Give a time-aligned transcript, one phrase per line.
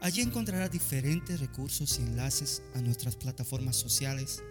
[0.00, 4.42] Allí encontrará diferentes recursos y enlaces a nuestras plataformas sociales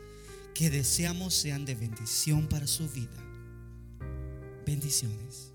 [0.53, 3.17] que deseamos sean de bendición para su vida.
[4.65, 5.53] Bendiciones.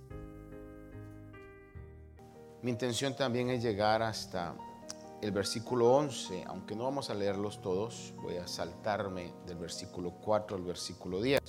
[2.62, 4.54] Mi intención también es llegar hasta
[5.22, 10.56] el versículo 11, aunque no vamos a leerlos todos, voy a saltarme del versículo 4
[10.56, 11.40] al versículo 10.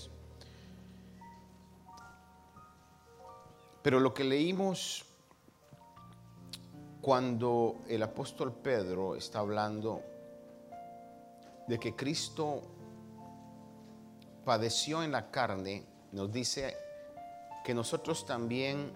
[3.81, 5.05] Pero lo que leímos
[7.01, 10.03] cuando el apóstol Pedro está hablando
[11.67, 12.61] de que Cristo
[14.45, 16.77] padeció en la carne, nos dice
[17.63, 18.91] que nosotros también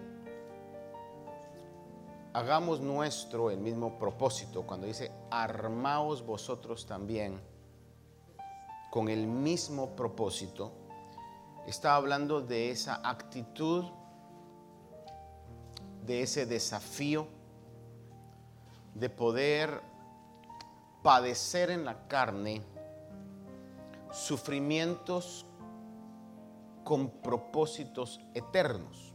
[2.32, 4.62] hagamos nuestro el mismo propósito.
[4.62, 7.40] Cuando dice, armaos vosotros también
[8.92, 10.70] con el mismo propósito,
[11.66, 13.84] está hablando de esa actitud,
[16.04, 17.35] de ese desafío
[18.98, 19.82] de poder
[21.02, 22.62] padecer en la carne
[24.10, 25.44] sufrimientos
[26.82, 29.14] con propósitos eternos.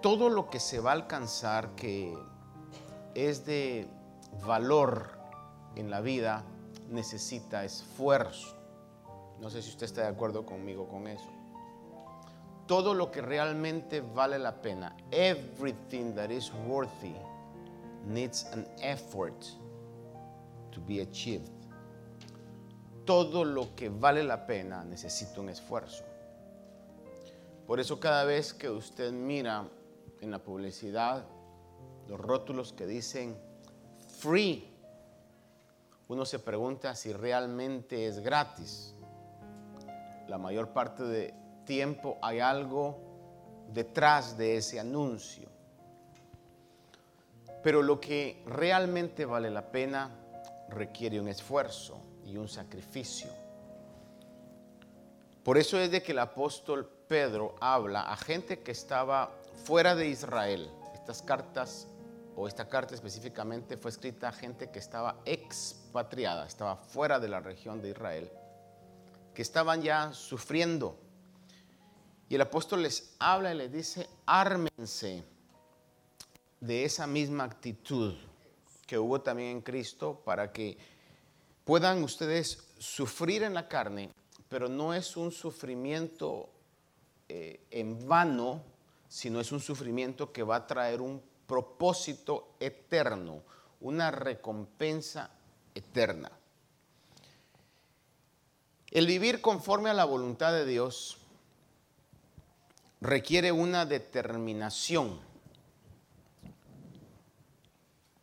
[0.00, 2.16] Todo lo que se va a alcanzar que
[3.14, 3.88] es de
[4.46, 5.18] valor
[5.74, 6.44] en la vida
[6.88, 8.56] necesita esfuerzo.
[9.40, 11.39] No sé si usted está de acuerdo conmigo con eso
[12.70, 17.16] todo lo que realmente vale la pena, everything that is worthy,
[18.06, 19.34] needs an effort
[20.70, 21.50] to be achieved.
[23.04, 26.04] Todo lo que vale la pena necesita un esfuerzo.
[27.66, 29.64] Por eso cada vez que usted mira
[30.20, 31.24] en la publicidad
[32.06, 33.36] los rótulos que dicen
[34.20, 34.64] free,
[36.06, 38.94] uno se pregunta si realmente es gratis.
[40.28, 41.39] La mayor parte de
[42.22, 42.98] hay algo
[43.72, 45.48] detrás de ese anuncio.
[47.62, 50.10] Pero lo que realmente vale la pena
[50.68, 53.30] requiere un esfuerzo y un sacrificio.
[55.44, 59.30] Por eso es de que el apóstol Pedro habla a gente que estaba
[59.64, 60.70] fuera de Israel.
[60.94, 61.86] Estas cartas,
[62.36, 67.40] o esta carta específicamente, fue escrita a gente que estaba expatriada, estaba fuera de la
[67.40, 68.30] región de Israel,
[69.34, 71.09] que estaban ya sufriendo
[72.30, 75.24] y el apóstol les habla y les dice, ármense
[76.60, 78.14] de esa misma actitud
[78.86, 80.78] que hubo también en Cristo para que
[81.64, 84.12] puedan ustedes sufrir en la carne,
[84.48, 86.48] pero no es un sufrimiento
[87.28, 88.62] eh, en vano,
[89.08, 93.42] sino es un sufrimiento que va a traer un propósito eterno,
[93.80, 95.32] una recompensa
[95.74, 96.30] eterna.
[98.88, 101.19] El vivir conforme a la voluntad de Dios
[103.00, 105.18] requiere una determinación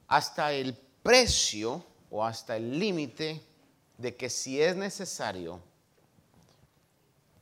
[0.08, 3.42] hasta el precio o hasta el límite
[3.98, 5.60] de que si es necesario,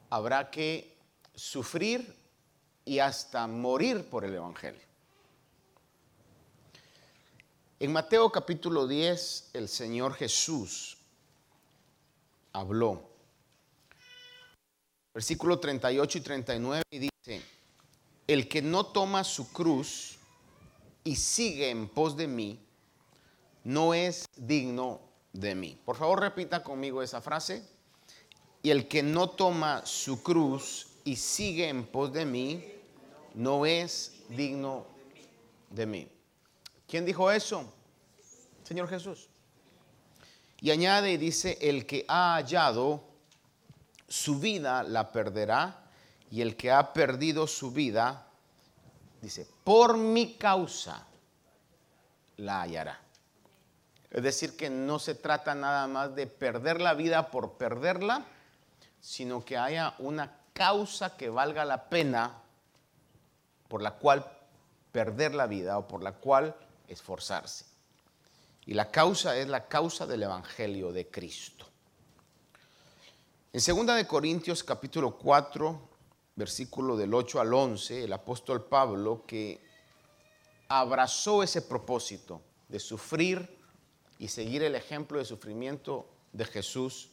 [0.10, 0.98] habrá que
[1.36, 2.16] sufrir
[2.86, 4.82] y hasta morir por el Evangelio.
[7.80, 10.98] En Mateo capítulo 10, el Señor Jesús
[12.54, 13.16] habló
[15.16, 17.15] versículo 38 y 39, y dice,
[18.28, 20.18] el que no toma su cruz
[21.04, 22.60] y sigue en pos de mí,
[23.64, 25.02] no es digno
[25.34, 25.80] de mí.
[25.86, 27.64] Por favor, repita conmigo esa frase.
[28.64, 32.66] Y el que no toma su cruz y sigue en pos de mí,
[33.36, 34.88] no es digno
[35.70, 36.08] de mí.
[36.88, 37.72] ¿Quién dijo eso?
[38.64, 39.30] Señor Jesús.
[40.62, 43.04] Y añade y dice, el que ha hallado
[44.08, 45.85] su vida la perderá
[46.32, 48.28] y el que ha perdido su vida,
[49.22, 51.06] dice, por mi causa
[52.38, 53.00] la hallará.
[54.12, 58.26] Es decir, que no se trata nada más de perder la vida por perderla,
[59.02, 62.42] sino que haya una causa que valga la pena
[63.68, 64.26] por la cual
[64.92, 66.56] perder la vida o por la cual
[66.88, 67.66] esforzarse.
[68.66, 71.66] Y la causa es la causa del Evangelio de Cristo.
[73.52, 75.90] En 2 de Corintios capítulo 4,
[76.36, 79.62] versículo del 8 al 11, el apóstol Pablo que
[80.68, 83.58] abrazó ese propósito de sufrir
[84.20, 87.10] y seguir el ejemplo de sufrimiento de Jesús,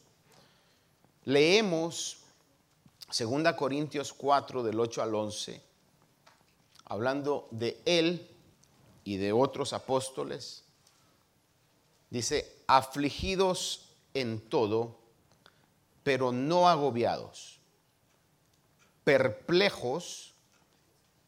[1.24, 2.18] leemos
[3.16, 5.62] 2 Corintios 4 del 8 al 11,
[6.86, 8.28] hablando de él
[9.04, 10.64] y de otros apóstoles,
[12.10, 14.98] dice, afligidos en todo,
[16.02, 17.60] pero no agobiados,
[19.04, 20.34] perplejos,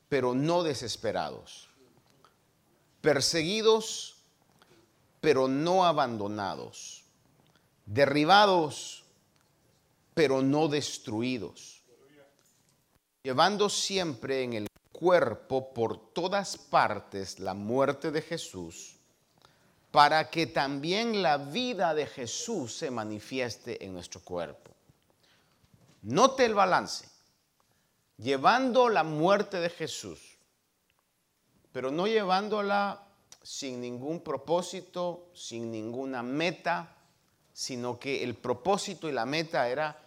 [0.09, 1.69] pero no desesperados,
[3.01, 4.17] perseguidos,
[5.21, 7.05] pero no abandonados,
[7.87, 9.05] derribados,
[10.15, 11.83] pero no destruidos,
[13.23, 18.97] llevando siempre en el cuerpo por todas partes la muerte de Jesús,
[19.91, 24.73] para que también la vida de Jesús se manifieste en nuestro cuerpo.
[26.03, 27.09] Note el balance,
[28.17, 30.21] llevando la muerte de Jesús,
[31.73, 33.07] pero no llevándola
[33.43, 36.97] sin ningún propósito, sin ninguna meta,
[37.53, 40.01] sino que el propósito y la meta era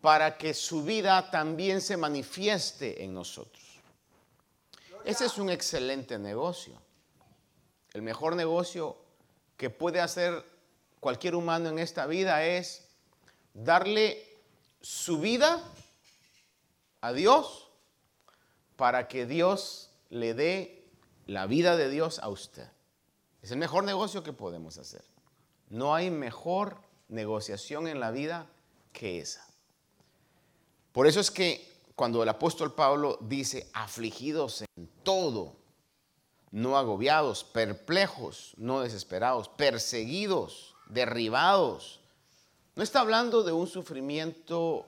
[0.00, 3.64] para que su vida también se manifieste en nosotros.
[5.04, 6.80] Ese es un excelente negocio.
[7.92, 8.96] El mejor negocio
[9.56, 10.44] que puede hacer
[11.00, 12.86] cualquier humano en esta vida es
[13.52, 14.26] darle
[14.80, 15.62] su vida
[17.04, 17.68] a Dios
[18.76, 20.88] para que Dios le dé
[21.26, 22.66] la vida de Dios a usted.
[23.42, 25.04] Es el mejor negocio que podemos hacer.
[25.68, 26.78] No hay mejor
[27.08, 28.46] negociación en la vida
[28.94, 29.46] que esa.
[30.92, 35.56] Por eso es que cuando el apóstol Pablo dice afligidos en todo,
[36.52, 42.00] no agobiados, perplejos, no desesperados, perseguidos, derribados,
[42.76, 44.86] no está hablando de un sufrimiento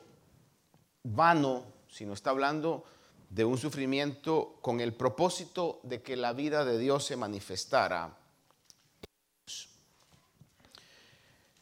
[1.03, 2.85] vano, sino está hablando
[3.31, 8.17] de un sufrimiento con el propósito de que la vida de Dios se manifestara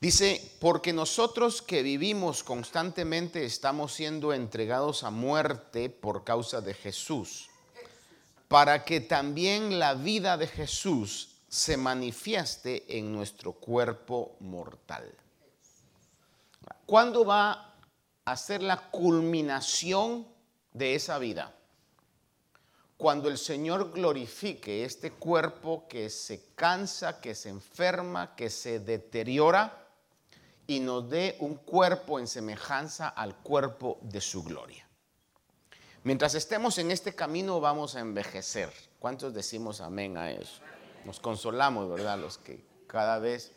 [0.05, 7.49] Dice, porque nosotros que vivimos constantemente estamos siendo entregados a muerte por causa de Jesús,
[8.47, 15.11] para que también la vida de Jesús se manifieste en nuestro cuerpo mortal.
[16.85, 17.74] ¿Cuándo va
[18.25, 20.27] a ser la culminación
[20.73, 21.55] de esa vida?
[22.97, 29.87] Cuando el Señor glorifique este cuerpo que se cansa, que se enferma, que se deteriora
[30.67, 34.87] y nos dé un cuerpo en semejanza al cuerpo de su gloria.
[36.05, 38.71] Mientras estemos en este camino vamos a envejecer.
[38.99, 40.61] ¿Cuántos decimos amén a eso?
[41.05, 42.19] Nos consolamos, ¿verdad?
[42.19, 43.53] Los que cada vez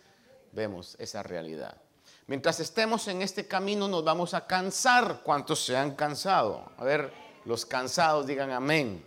[0.52, 1.78] vemos esa realidad.
[2.27, 5.21] Mientras estemos en este camino nos vamos a cansar.
[5.24, 6.69] ¿Cuántos se han cansado?
[6.75, 7.13] A ver,
[7.45, 9.01] los cansados digan amén.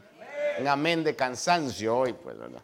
[0.59, 2.63] Un amén de cansancio hoy, pues, ¿verdad?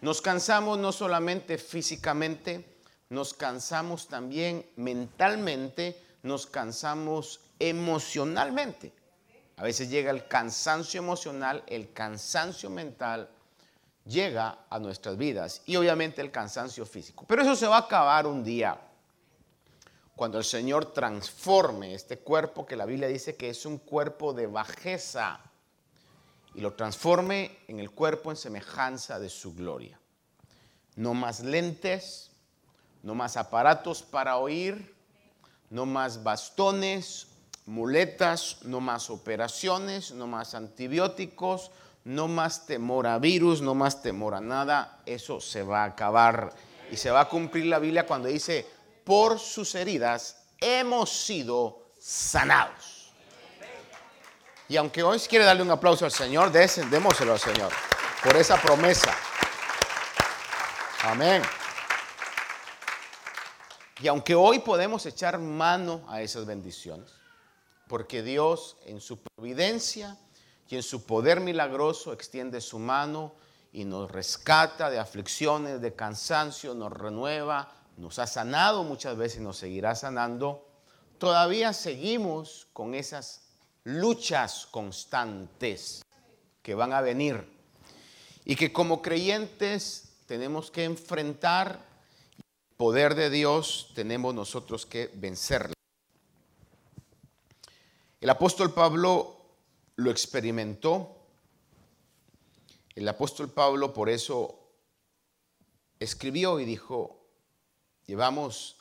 [0.00, 2.78] Nos cansamos no solamente físicamente,
[3.10, 8.94] nos cansamos también mentalmente, nos cansamos emocionalmente.
[9.56, 13.28] A veces llega el cansancio emocional, el cansancio mental
[14.04, 17.24] llega a nuestras vidas y obviamente el cansancio físico.
[17.26, 18.78] Pero eso se va a acabar un día
[20.16, 24.46] cuando el Señor transforme este cuerpo que la Biblia dice que es un cuerpo de
[24.46, 25.40] bajeza
[26.54, 29.98] y lo transforme en el cuerpo en semejanza de su gloria.
[30.94, 32.30] No más lentes,
[33.02, 34.94] no más aparatos para oír,
[35.70, 37.26] no más bastones,
[37.66, 41.72] muletas, no más operaciones, no más antibióticos,
[42.04, 45.00] no más temor a virus, no más temor a nada.
[45.06, 46.52] Eso se va a acabar
[46.90, 48.66] y se va a cumplir la Biblia cuando dice,
[49.04, 53.12] por sus heridas hemos sido sanados.
[54.68, 57.72] Y aunque hoy quiere darle un aplauso al Señor, démoselo al Señor
[58.22, 59.14] por esa promesa.
[61.02, 61.42] Amén.
[64.00, 67.10] Y aunque hoy podemos echar mano a esas bendiciones,
[67.86, 70.16] porque Dios en su providencia
[70.68, 73.34] y en su poder milagroso extiende su mano
[73.72, 79.44] y nos rescata de aflicciones, de cansancio, nos renueva, nos ha sanado muchas veces y
[79.44, 80.68] nos seguirá sanando,
[81.18, 83.42] todavía seguimos con esas
[83.84, 86.02] luchas constantes
[86.62, 87.46] que van a venir
[88.44, 91.80] y que como creyentes tenemos que enfrentar
[92.76, 95.74] poder de Dios tenemos nosotros que vencerla.
[98.20, 99.33] El apóstol Pablo
[99.96, 101.16] lo experimentó.
[102.94, 104.60] El apóstol Pablo por eso
[105.98, 107.26] escribió y dijo,
[108.06, 108.76] llevamos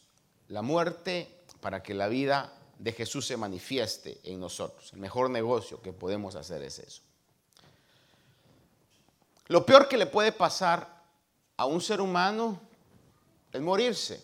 [0.47, 4.91] la muerte para que la vida de Jesús se manifieste en nosotros.
[4.93, 7.01] El mejor negocio que podemos hacer es eso.
[9.47, 11.03] Lo peor que le puede pasar
[11.57, 12.59] a un ser humano
[13.51, 14.23] es morirse.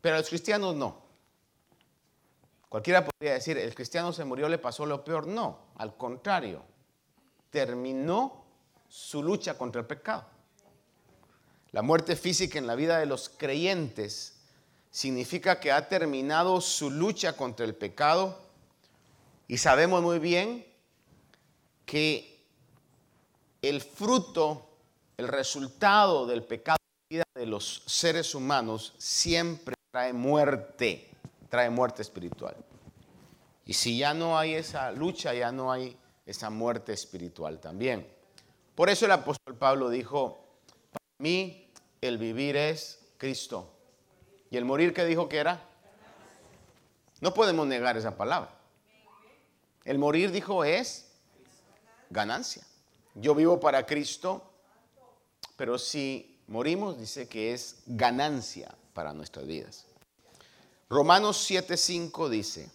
[0.00, 1.03] Pero a los cristianos no.
[2.74, 5.28] Cualquiera podría decir, el cristiano se murió, le pasó lo peor.
[5.28, 6.64] No, al contrario,
[7.48, 8.44] terminó
[8.88, 10.24] su lucha contra el pecado.
[11.70, 14.40] La muerte física en la vida de los creyentes
[14.90, 18.42] significa que ha terminado su lucha contra el pecado
[19.46, 20.66] y sabemos muy bien
[21.86, 22.44] que
[23.62, 24.68] el fruto,
[25.16, 31.13] el resultado del pecado en la vida de los seres humanos siempre trae muerte,
[31.54, 32.56] trae muerte espiritual.
[33.64, 35.96] Y si ya no hay esa lucha, ya no hay
[36.26, 38.12] esa muerte espiritual también.
[38.74, 40.44] Por eso el apóstol Pablo dijo,
[40.90, 41.70] para mí
[42.00, 43.70] el vivir es Cristo.
[44.50, 45.62] ¿Y el morir qué dijo que era?
[47.20, 48.50] No podemos negar esa palabra.
[49.84, 51.12] El morir dijo es
[52.10, 52.64] ganancia.
[53.14, 54.42] Yo vivo para Cristo,
[55.54, 59.86] pero si morimos dice que es ganancia para nuestras vidas.
[60.88, 62.70] Romanos 7:5 dice,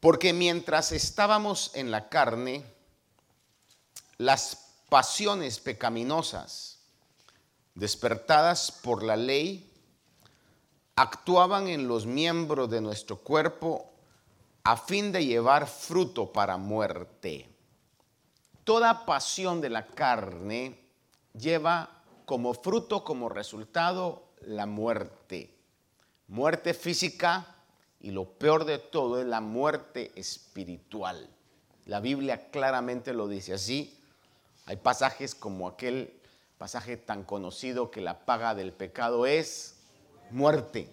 [0.00, 2.64] porque mientras estábamos en la carne,
[4.18, 6.78] las pasiones pecaminosas
[7.74, 9.70] despertadas por la ley
[10.96, 13.90] actuaban en los miembros de nuestro cuerpo
[14.64, 17.48] a fin de llevar fruto para muerte.
[18.64, 20.80] Toda pasión de la carne
[21.38, 25.50] lleva como fruto, como resultado, la muerte.
[26.28, 27.56] Muerte física
[28.00, 31.28] y lo peor de todo es la muerte espiritual.
[31.86, 33.98] La Biblia claramente lo dice así.
[34.64, 36.12] Hay pasajes como aquel
[36.58, 39.76] pasaje tan conocido que la paga del pecado es
[40.30, 40.88] muerte.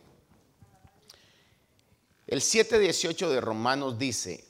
[2.27, 4.45] El 7.18 de Romanos dice,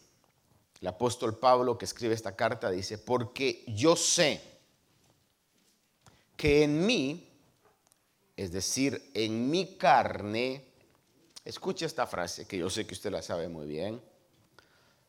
[0.81, 4.41] el apóstol Pablo que escribe esta carta dice, porque yo sé
[6.35, 7.32] que en mí,
[8.35, 10.65] es decir, en mi carne,
[11.45, 14.01] escuche esta frase que yo sé que usted la sabe muy bien,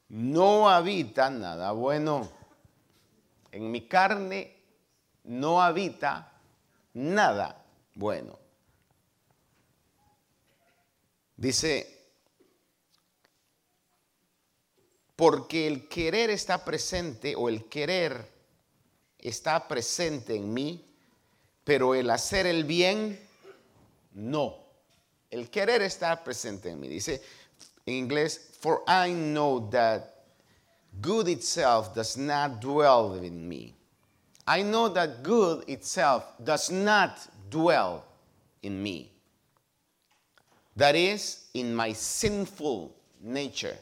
[0.08, 2.30] no habita nada bueno.
[3.50, 4.56] En mi carne
[5.24, 6.32] no habita
[6.92, 7.64] nada
[7.94, 8.38] bueno.
[11.36, 11.94] Dice,
[15.16, 18.32] porque el querer está presente o el querer
[19.18, 20.93] está presente en mí,
[21.64, 23.18] pero el hacer el bien,
[24.14, 24.56] no.
[25.30, 26.88] El querer está presente en mí.
[26.88, 27.22] Dice
[27.86, 30.26] en inglés, for I know that
[31.00, 33.74] good itself does not dwell in me.
[34.46, 37.18] I know that good itself does not
[37.50, 38.04] dwell
[38.62, 39.10] in me.
[40.76, 43.76] That is, in my sinful nature.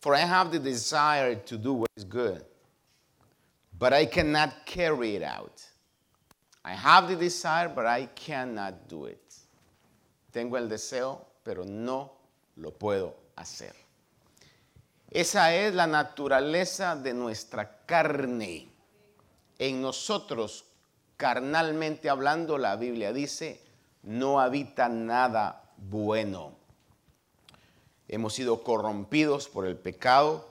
[0.00, 2.44] For I have the desire to do what is good,
[3.78, 5.64] but I cannot carry it out.
[6.64, 9.20] I have the desire, but I cannot do it.
[10.32, 12.12] Tengo el deseo, pero no
[12.56, 13.74] lo puedo hacer.
[15.10, 18.68] Esa es la naturaleza de nuestra carne.
[19.58, 20.64] En nosotros,
[21.16, 23.60] carnalmente hablando, la Biblia dice,
[24.02, 26.56] no habita nada bueno.
[28.08, 30.48] Hemos sido corrompidos por el pecado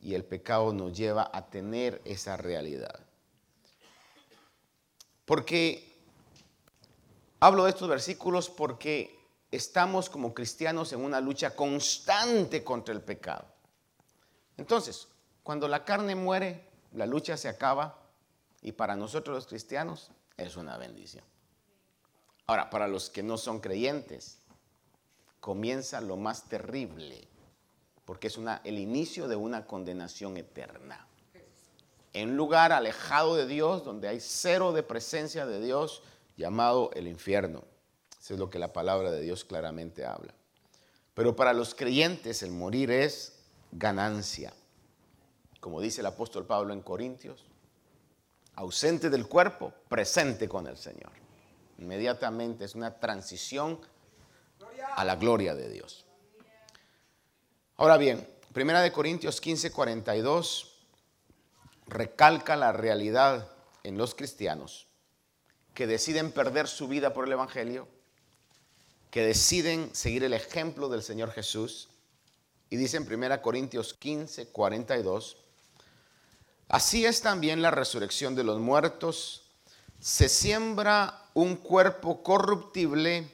[0.00, 3.03] y el pecado nos lleva a tener esa realidad.
[5.24, 5.98] Porque
[7.40, 9.18] hablo de estos versículos porque
[9.50, 13.46] estamos como cristianos en una lucha constante contra el pecado.
[14.56, 15.08] Entonces,
[15.42, 17.98] cuando la carne muere, la lucha se acaba
[18.62, 21.24] y para nosotros los cristianos es una bendición.
[22.46, 24.38] Ahora, para los que no son creyentes,
[25.40, 27.26] comienza lo más terrible,
[28.04, 31.06] porque es una, el inicio de una condenación eterna
[32.14, 36.02] en un lugar alejado de Dios, donde hay cero de presencia de Dios,
[36.36, 37.64] llamado el infierno.
[38.18, 40.32] Eso es lo que la palabra de Dios claramente habla.
[41.12, 43.40] Pero para los creyentes el morir es
[43.72, 44.54] ganancia.
[45.60, 47.44] Como dice el apóstol Pablo en Corintios,
[48.54, 51.10] ausente del cuerpo, presente con el Señor.
[51.78, 53.80] Inmediatamente es una transición
[54.96, 56.06] a la gloria de Dios.
[57.76, 60.73] Ahora bien, Primera de Corintios 15, 42
[61.86, 63.50] recalca la realidad
[63.82, 64.86] en los cristianos
[65.74, 67.86] que deciden perder su vida por el Evangelio,
[69.10, 71.90] que deciden seguir el ejemplo del Señor Jesús.
[72.70, 75.36] Y dice en 1 Corintios 15, 42,
[76.68, 79.50] así es también la resurrección de los muertos.
[80.00, 83.28] Se siembra un cuerpo corruptible,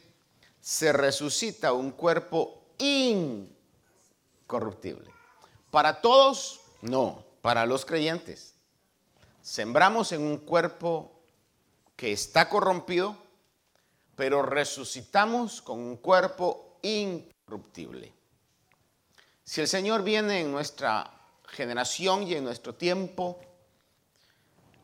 [0.61, 5.09] se resucita un cuerpo incorruptible.
[5.71, 8.55] Para todos No, para los creyentes.
[9.43, 11.21] Sembramos en un cuerpo
[11.97, 13.17] que está corrompido,
[14.17, 18.13] pero resucitamos con un cuerpo incorruptible.
[19.45, 21.11] Si el Señor viene en nuestra
[21.49, 23.41] generación y en nuestro tiempo,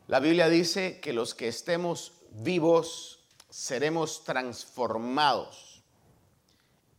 [0.07, 5.83] la Biblia dice que los que estemos vivos seremos transformados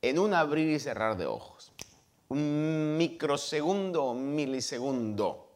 [0.03, 1.73] en un abrir y cerrar de ojos.
[2.29, 5.48] Un microsegundo o milisegundo.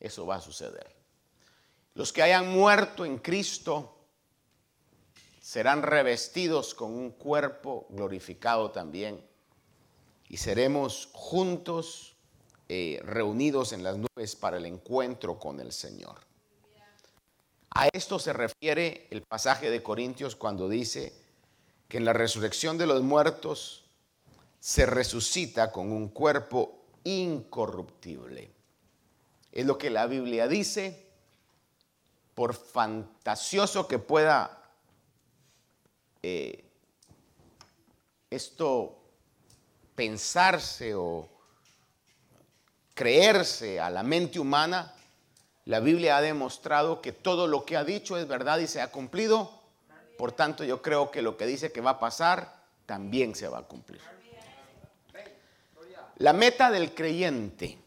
[0.00, 0.94] Eso va a suceder.
[1.94, 3.96] Los que hayan muerto en Cristo
[5.40, 9.24] serán revestidos con un cuerpo glorificado también
[10.28, 12.16] y seremos juntos
[12.68, 16.16] eh, reunidos en las nubes para el encuentro con el Señor.
[17.70, 21.12] A esto se refiere el pasaje de Corintios cuando dice
[21.88, 23.84] que en la resurrección de los muertos
[24.58, 28.55] se resucita con un cuerpo incorruptible.
[29.56, 31.02] Es lo que la Biblia dice
[32.34, 34.62] por fantasioso que pueda
[36.22, 36.62] eh,
[38.28, 38.98] esto
[39.94, 41.26] pensarse o
[42.92, 44.92] creerse a la mente humana,
[45.64, 48.90] la Biblia ha demostrado que todo lo que ha dicho es verdad y se ha
[48.90, 49.50] cumplido.
[50.18, 53.60] Por tanto, yo creo que lo que dice que va a pasar también se va
[53.60, 54.02] a cumplir.
[56.18, 57.85] La meta del creyente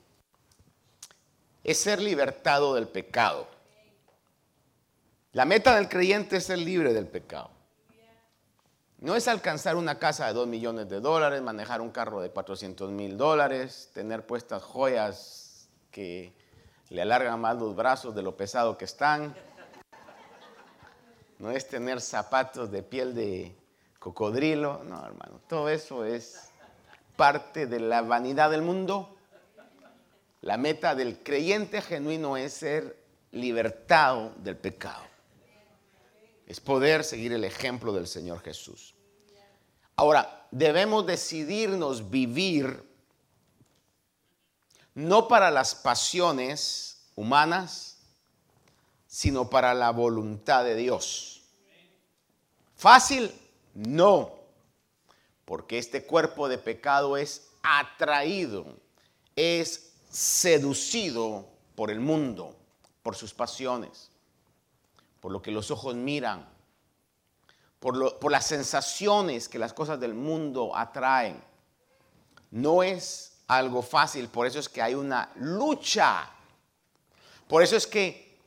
[1.69, 3.47] es ser libertado del pecado.
[5.33, 7.51] La meta del creyente es ser libre del pecado.
[8.97, 12.89] No es alcanzar una casa de 2 millones de dólares, manejar un carro de 400
[12.89, 16.33] mil dólares, tener puestas joyas que
[16.89, 19.35] le alargan más los brazos de lo pesado que están.
[21.37, 23.55] No es tener zapatos de piel de
[23.99, 24.83] cocodrilo.
[24.85, 26.49] No, hermano, todo eso es
[27.15, 29.18] parte de la vanidad del mundo.
[30.41, 32.97] La meta del creyente genuino es ser
[33.31, 35.09] libertado del pecado
[36.49, 38.95] es poder seguir el ejemplo del Señor Jesús.
[39.95, 42.83] Ahora, debemos decidirnos vivir
[44.95, 47.99] no para las pasiones humanas,
[49.05, 51.43] sino para la voluntad de Dios.
[52.75, 53.31] ¿Fácil?
[53.75, 54.33] No,
[55.45, 58.65] porque este cuerpo de pecado es atraído,
[59.35, 62.55] es seducido por el mundo,
[63.03, 64.09] por sus pasiones
[65.19, 66.47] por lo que los ojos miran,
[67.79, 71.41] por, las sensaciones que las cosas del mundo atraen.
[72.51, 76.29] No es algo fácil, por eso es que hay una lucha.
[77.47, 78.37] Por eso es que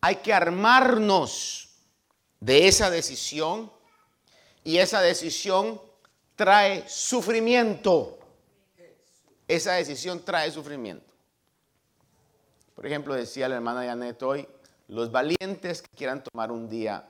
[0.00, 1.68] hay que armarnos
[2.40, 3.70] de esa decisión
[4.64, 5.80] y esa decisión
[6.34, 8.18] trae sufrimiento.
[9.48, 11.12] Esa decisión trae sufrimiento.
[12.74, 14.48] Por ejemplo, decía la hermana Janet hoy,
[14.88, 17.08] los valientes que quieran tomar un día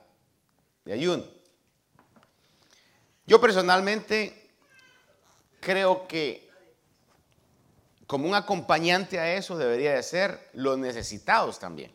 [0.85, 1.23] de ayuno.
[3.25, 4.49] Yo personalmente
[5.59, 6.51] creo que
[8.05, 11.91] como un acompañante a eso debería de ser los necesitados también.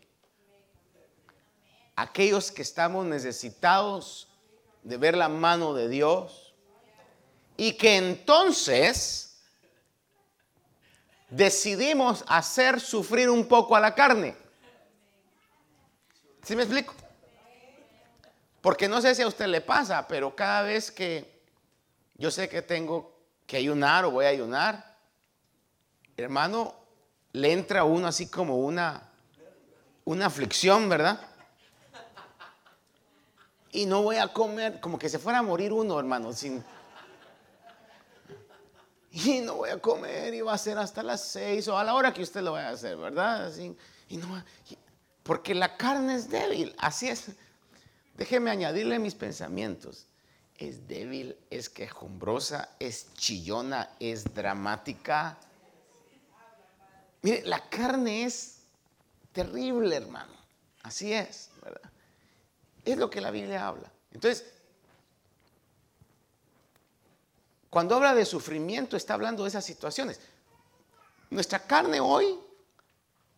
[1.95, 4.29] Aquellos que estamos necesitados
[4.83, 6.55] de ver la mano de Dios
[7.57, 9.28] y que entonces
[11.29, 14.35] decidimos hacer sufrir un poco a la carne.
[16.43, 16.95] ¿Sí me explico?
[18.61, 21.43] Porque no sé si a usted le pasa, pero cada vez que
[22.17, 23.15] yo sé que tengo
[23.47, 24.97] que ayunar o voy a ayunar,
[26.17, 26.75] hermano,
[27.33, 29.03] le entra a uno así como una,
[30.05, 31.21] una aflicción, ¿verdad?
[33.71, 36.65] Y no voy a comer, como que se fuera a morir uno, hermano, sin...
[39.25, 41.95] Y no voy a comer y va a ser hasta las seis o a la
[41.95, 43.47] hora que usted lo vaya a hacer, ¿verdad?
[43.47, 43.77] Así,
[44.09, 44.45] y no,
[45.23, 47.33] porque la carne es débil, así es.
[48.17, 50.07] Déjeme añadirle mis pensamientos.
[50.57, 55.39] Es débil, es quejumbrosa, es chillona, es dramática.
[57.23, 58.61] Mire, la carne es
[59.33, 60.33] terrible, hermano.
[60.83, 61.91] Así es, ¿verdad?
[62.85, 63.91] Es lo que la Biblia habla.
[64.13, 64.45] Entonces,
[67.71, 70.21] cuando habla de sufrimiento, está hablando de esas situaciones.
[71.31, 72.39] Nuestra carne hoy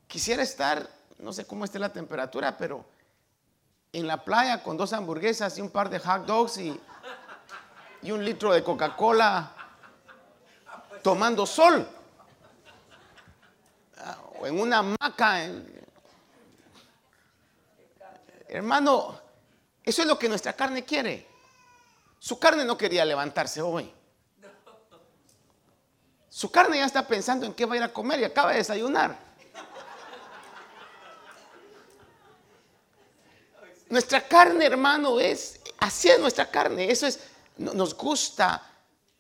[0.07, 0.89] quisiera estar
[1.21, 2.85] no sé cómo esté la temperatura, pero
[3.93, 6.81] en la playa con dos hamburguesas y un par de hot dogs y,
[8.11, 9.55] un litro de Coca-Cola
[11.03, 11.87] tomando sol.
[14.41, 15.51] O en una hamaca.
[18.49, 19.21] Hermano,
[19.85, 21.29] eso es lo que nuestra carne quiere.
[22.19, 23.93] Su carne no quería levantarse hoy.
[26.31, 28.59] Su carne ya está pensando en qué va a ir a comer y acaba de
[28.59, 29.19] desayunar.
[33.89, 36.89] Nuestra carne, hermano, es así es nuestra carne.
[36.91, 37.19] Eso es,
[37.57, 38.63] nos gusta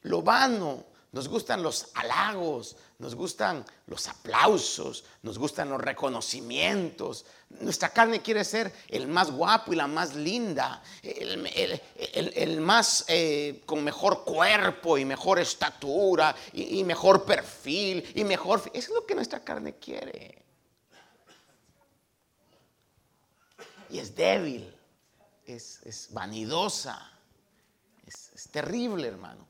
[0.02, 7.24] lo vano, nos gustan los halagos, nos gustan los aplausos, nos gustan los reconocimientos.
[7.48, 13.82] Nuestra carne quiere ser el más guapo y la más linda, el, más eh, con
[13.82, 18.60] mejor cuerpo y mejor estatura y, mejor perfil y mejor...
[18.72, 20.44] Eso es lo que nuestra carne quiere.
[23.88, 24.72] Y es débil,
[25.44, 27.10] es, vanidosa,
[28.06, 29.49] es terrible, hermano.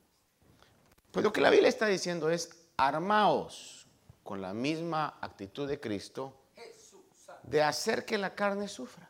[1.12, 3.86] Pues lo que la Biblia está diciendo es, armaos
[4.22, 6.36] con la misma actitud de Cristo
[7.42, 9.08] de hacer que la carne sufra.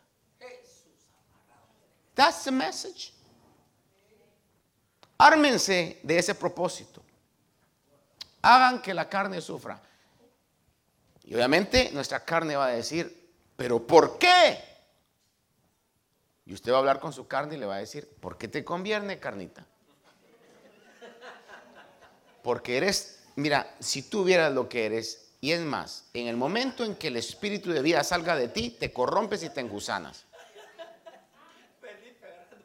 [2.15, 3.13] That's the message.
[5.19, 7.03] Ármense de ese propósito.
[8.43, 9.81] Hagan que la carne sufra.
[11.25, 14.59] Y obviamente nuestra carne va a decir, pero ¿por qué?
[16.47, 18.49] Y usted va a hablar con su carne y le va a decir, ¿por qué
[18.49, 19.67] te conviene, carnita?
[22.42, 26.85] Porque eres Mira, si tú vieras lo que eres, y es más, en el momento
[26.85, 30.26] en que el espíritu de vida salga de ti, te corrompes y te engusanas.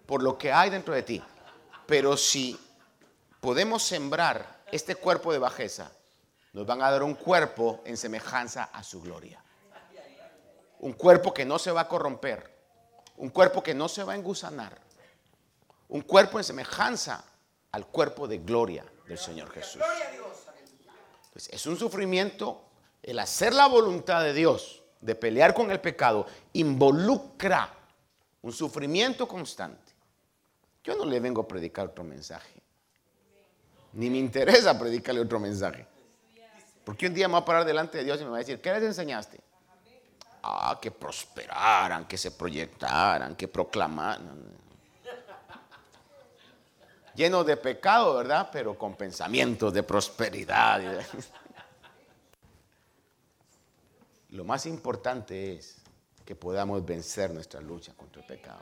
[0.06, 1.24] Por lo que hay dentro de ti.
[1.88, 2.60] Pero si
[3.40, 5.92] podemos sembrar este cuerpo de bajeza,
[6.52, 9.42] nos van a dar un cuerpo en semejanza a su gloria.
[10.80, 12.54] Un cuerpo que no se va a corromper.
[13.16, 14.78] Un cuerpo que no se va a engusanar.
[15.88, 17.24] Un cuerpo en semejanza
[17.72, 19.82] al cuerpo de gloria del Señor Jesús.
[21.32, 22.64] Pues es un sufrimiento,
[23.04, 27.72] el hacer la voluntad de Dios, de pelear con el pecado, involucra
[28.42, 29.94] un sufrimiento constante.
[30.84, 32.62] Yo no le vengo a predicar otro mensaje.
[33.94, 35.88] Ni me interesa predicarle otro mensaje.
[36.84, 38.62] Porque un día me va a parar delante de Dios y me va a decir,
[38.62, 39.40] ¿qué les enseñaste?
[40.44, 44.65] Ah, que prosperaran, que se proyectaran, que proclamaran.
[47.16, 48.50] Lleno de pecado, ¿verdad?
[48.52, 50.82] Pero con pensamientos de prosperidad.
[54.30, 55.78] Lo más importante es
[56.26, 58.60] que podamos vencer nuestra lucha contra el pecado.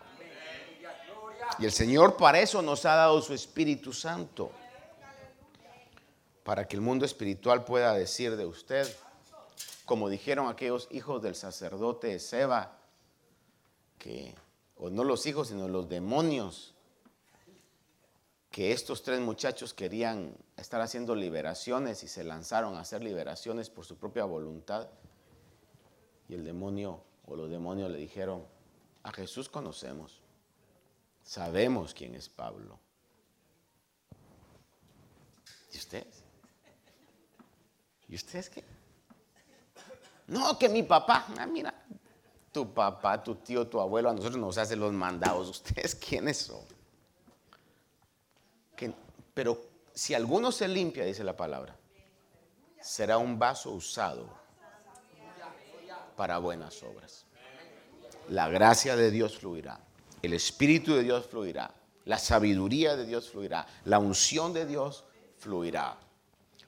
[1.57, 4.51] Y el Señor para eso nos ha dado su Espíritu Santo.
[6.43, 8.87] Para que el mundo espiritual pueda decir de usted,
[9.85, 12.77] como dijeron aquellos hijos del sacerdote Seba,
[13.97, 14.35] que,
[14.75, 16.72] o no los hijos, sino los demonios,
[18.53, 23.83] que estos tres muchachos querían estar haciendo liberaciones y se lanzaron a hacer liberaciones por
[23.83, 24.89] su propia voluntad.
[26.29, 28.45] Y el demonio o los demonios le dijeron,
[29.01, 30.21] a Jesús conocemos,
[31.23, 32.79] sabemos quién es Pablo.
[35.73, 36.23] ¿Y ustedes?
[38.07, 38.63] ¿Y ustedes qué?
[40.27, 41.73] No, que mi papá, ah, mira,
[42.51, 45.49] tu papá, tu tío, tu abuelo, a nosotros nos hacen los mandados.
[45.49, 46.72] ¿Ustedes quiénes son?
[49.33, 51.75] Pero si alguno se limpia, dice la palabra,
[52.81, 54.29] será un vaso usado
[56.15, 57.25] para buenas obras.
[58.29, 59.79] La gracia de Dios fluirá,
[60.21, 61.73] el Espíritu de Dios fluirá,
[62.05, 65.03] la sabiduría de Dios fluirá, la unción de Dios
[65.37, 65.97] fluirá.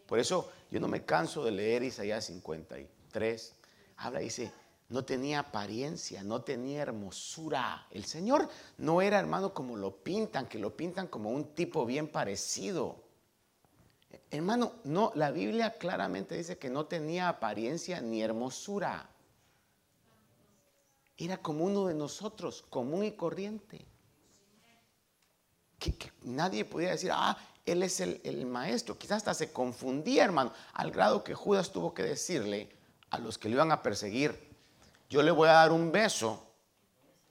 [0.05, 3.55] Por eso yo no me canso de leer Isaías 53.
[3.97, 4.51] Habla, dice,
[4.89, 7.87] no tenía apariencia, no tenía hermosura.
[7.89, 12.07] El Señor no era hermano como lo pintan, que lo pintan como un tipo bien
[12.07, 13.03] parecido.
[14.29, 19.09] Hermano, no, la Biblia claramente dice que no tenía apariencia ni hermosura.
[21.17, 23.85] Era como uno de nosotros, común y corriente.
[25.79, 28.97] Que, nadie podía decir, ah, él es el, el maestro.
[28.97, 32.69] Quizás hasta se confundía, hermano, al grado que Judas tuvo que decirle
[33.09, 34.44] a los que le iban a perseguir,
[35.09, 36.45] yo le voy a dar un beso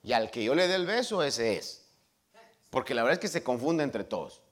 [0.02, 1.86] y al que yo le dé el beso, ese es.
[2.70, 4.42] Porque la verdad es que se confunde entre todos.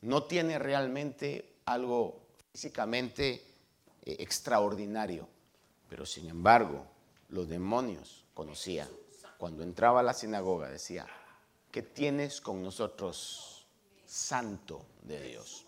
[0.00, 3.44] No tiene realmente algo físicamente
[4.04, 5.28] eh, extraordinario.
[5.88, 6.84] Pero sin embargo,
[7.28, 8.88] los demonios conocían.
[9.38, 11.06] Cuando entraba a la sinagoga decía,
[11.70, 13.66] ¿qué tienes con nosotros,
[14.06, 15.66] santo de Dios?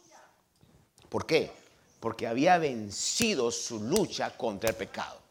[1.09, 1.53] ¿Por qué?
[2.01, 5.24] Porque había vencido su lucha contra el pecado.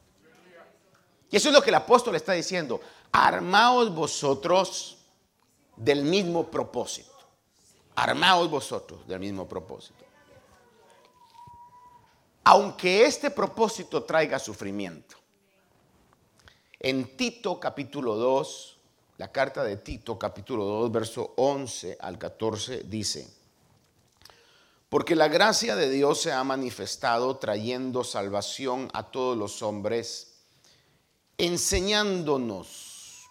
[1.34, 2.80] Y eso es lo que el apóstol está diciendo.
[3.12, 5.00] Armaos vosotros
[5.76, 7.10] del mismo propósito.
[7.96, 10.06] Armaos vosotros del mismo propósito.
[12.44, 15.16] Aunque este propósito traiga sufrimiento.
[16.80, 18.78] En Tito capítulo 2,
[19.18, 23.28] la carta de Tito capítulo 2, verso 11 al 14 dice,
[24.88, 30.33] Porque la gracia de Dios se ha manifestado trayendo salvación a todos los hombres,
[31.38, 33.30] enseñándonos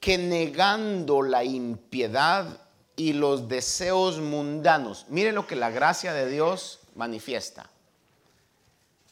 [0.00, 2.60] que negando la impiedad
[2.96, 7.70] y los deseos mundanos, mire lo que la gracia de Dios manifiesta.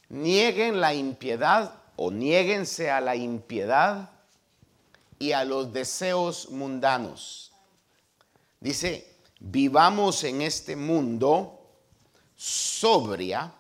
[0.09, 4.11] Nieguen la impiedad o niéguense a la impiedad
[5.18, 7.53] y a los deseos mundanos.
[8.61, 11.59] Dice, vivamos en este mundo
[12.37, 13.53] sobria,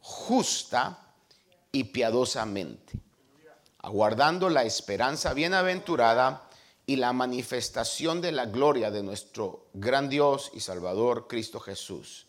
[0.00, 0.98] justa
[1.70, 2.92] y piadosamente,
[3.82, 6.48] aguardando la esperanza bienaventurada
[6.86, 12.26] y la manifestación de la gloria de nuestro gran Dios y Salvador Cristo Jesús,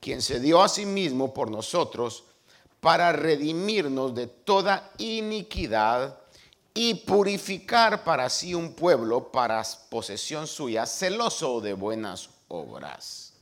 [0.00, 2.24] quien se dio a sí mismo por nosotros
[2.80, 6.18] para redimirnos de toda iniquidad
[6.74, 13.32] y purificar para sí un pueblo para posesión suya, celoso de buenas obras.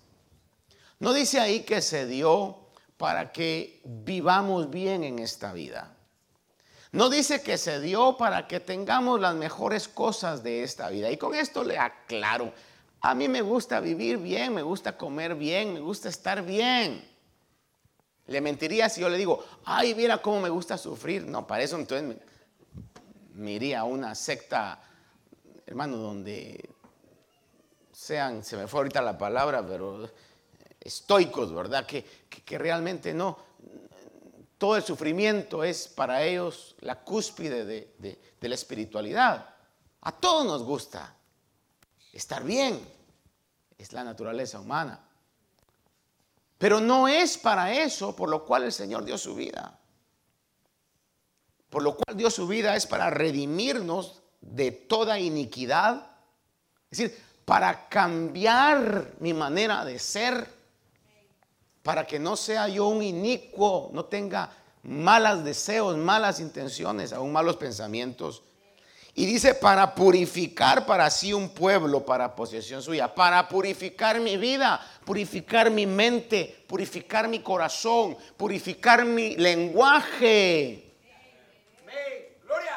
[1.01, 2.57] No dice ahí que se dio
[2.97, 5.95] para que vivamos bien en esta vida.
[6.95, 11.11] No dice que se dio para que tengamos las mejores cosas de esta vida.
[11.11, 12.53] Y con esto le aclaro,
[13.01, 17.05] a mí me gusta vivir bien, me gusta comer bien, me gusta estar bien.
[18.29, 21.27] Le mentiría si yo le digo, ay, mira cómo me gusta sufrir.
[21.27, 22.17] No, para eso entonces
[23.35, 24.81] me iría a una secta,
[25.67, 26.71] hermano, donde
[27.91, 30.09] sean, se me fue ahorita la palabra, pero
[30.81, 31.87] estoicos, ¿verdad?
[31.87, 32.07] Que,
[32.57, 33.37] realmente no,
[34.65, 39.47] todo el sufrimiento es para ellos la cúspide de, la espiritualidad.
[40.01, 41.15] A todos nos gusta
[42.15, 42.81] estar bien,
[43.77, 45.07] es la naturaleza humana.
[46.57, 49.79] Pero no es para eso por lo cual el Señor dio su vida
[51.69, 56.11] por lo cual dio su vida es para redimirnos de toda iniquidad.
[56.91, 60.49] Es decir, para cambiar mi manera de ser,
[61.85, 64.51] para que no sea yo un inicuo, no tenga
[64.85, 68.43] malos deseos, malas intenciones, aún malos pensamientos.
[69.15, 74.81] Y dice, para purificar para sí un pueblo para posesión suya, para purificar mi vida,
[75.05, 80.91] purificar mi mente, purificar mi corazón, purificar mi lenguaje.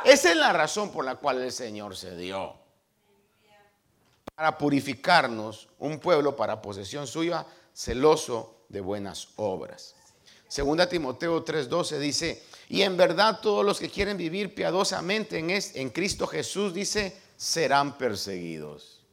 [0.03, 2.55] Esa es la razón por la cual el Señor se dio.
[4.35, 9.95] Para purificarnos un pueblo para posesión suya, celoso de buenas obras.
[10.47, 15.89] Segunda Timoteo 3:12 dice, y en verdad todos los que quieren vivir piadosamente en, en
[15.89, 19.06] Cristo Jesús, dice, serán perseguidos.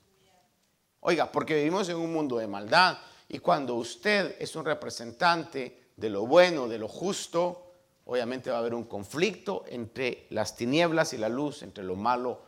[1.01, 6.11] Oiga, porque vivimos en un mundo de maldad y cuando usted es un representante de
[6.11, 7.73] lo bueno, de lo justo,
[8.07, 12.43] obviamente va a haber un conflicto entre las tinieblas y la luz, entre lo malo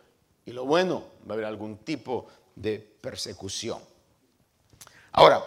[0.44, 1.04] y lo bueno.
[1.28, 3.80] Va a haber algún tipo de persecución.
[5.12, 5.44] Ahora,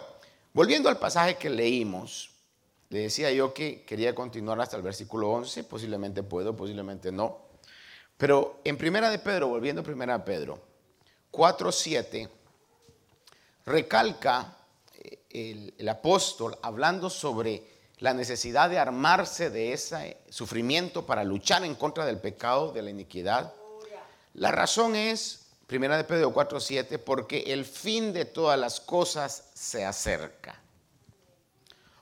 [0.52, 2.30] volviendo al pasaje que leímos,
[2.88, 7.38] le decía yo que quería continuar hasta el versículo 11, posiblemente puedo, posiblemente no.
[8.16, 10.60] Pero en Primera de Pedro, volviendo a Primera de Pedro,
[11.32, 12.28] 4.7,
[13.64, 14.56] recalca
[14.94, 17.62] eh, el, el apóstol hablando sobre
[18.00, 22.90] la necesidad de armarse de ese sufrimiento para luchar en contra del pecado, de la
[22.90, 23.52] iniquidad.
[24.34, 25.39] La razón es,
[25.70, 30.60] primera de Pedro 4:7, porque el fin de todas las cosas se acerca.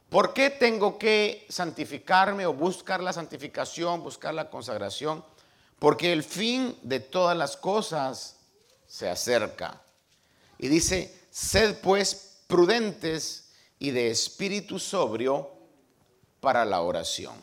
[0.09, 5.23] ¿Por qué tengo que santificarme o buscar la santificación, buscar la consagración?
[5.79, 8.37] Porque el fin de todas las cosas
[8.87, 9.83] se acerca.
[10.57, 15.51] Y dice, sed pues prudentes y de espíritu sobrio
[16.41, 17.35] para la oración.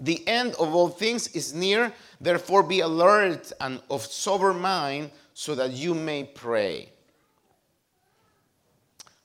[0.00, 5.54] The end of all things is near, therefore be alert and of sober mind so
[5.54, 6.92] that you may pray.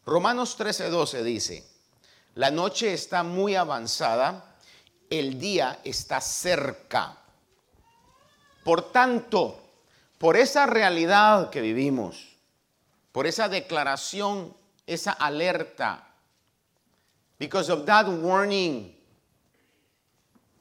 [0.06, 1.64] Romanos 13:12 dice,
[2.36, 4.44] la noche está muy avanzada,
[5.10, 7.16] el día está cerca.
[8.64, 9.60] Por tanto,
[10.18, 12.38] por esa realidad que vivimos,
[13.12, 14.54] por esa declaración,
[14.86, 16.10] esa alerta,
[17.40, 18.94] Because of that warning,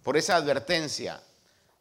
[0.09, 1.23] por esa advertencia,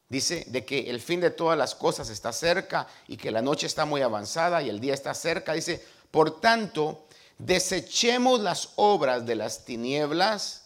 [0.09, 3.67] dice de que el fin de todas las cosas está cerca y que la noche
[3.67, 5.53] está muy avanzada y el día está cerca.
[5.53, 10.65] Dice, por tanto, desechemos las obras de las tinieblas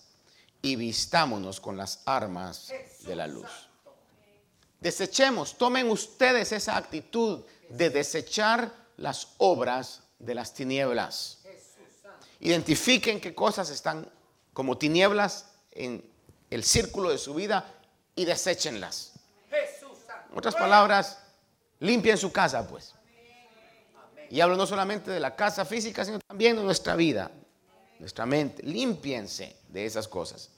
[0.63, 3.69] y vistámonos con las armas de la luz.
[4.80, 11.43] Desechemos, tomen ustedes esa actitud de desechar las obras de las tinieblas.
[12.39, 14.12] Identifiquen qué cosas están
[14.52, 16.10] como tinieblas en
[16.52, 17.66] el círculo de su vida
[18.16, 19.14] y deséchenlas.
[20.32, 21.18] En otras palabras,
[21.80, 22.94] limpien su casa, pues.
[24.30, 27.32] Y hablo no solamente de la casa física, sino también de nuestra vida.
[28.00, 28.64] nuestra mente.
[28.64, 30.50] Límpiense de esas cosas.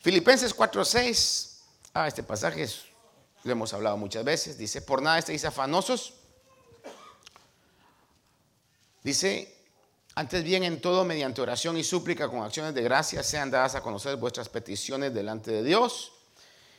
[0.00, 1.60] Filipenses 4:6.
[1.94, 2.66] Ah, este pasaje
[3.44, 4.58] lo hemos hablado muchas veces.
[4.58, 6.14] Dice, por nada estéis afanosos.
[9.04, 9.57] Dice,
[10.18, 13.82] antes bien en todo, mediante oración y súplica con acciones de gracia, sean dadas a
[13.82, 16.12] conocer vuestras peticiones delante de Dios.